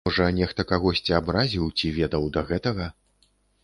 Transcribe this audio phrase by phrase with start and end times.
[0.07, 2.93] Можа нехта кагосьці абразіў ці ведаў да гэтага?